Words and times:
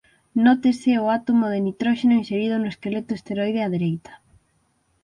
Nótese 0.45 0.91
o 1.03 1.05
átomo 1.17 1.45
de 1.53 1.59
nitróxeno 1.67 2.19
inserido 2.21 2.55
no 2.59 2.71
esqueleto 2.73 3.11
esteroide 3.13 3.65
á 3.67 3.69
dereita. 3.75 4.13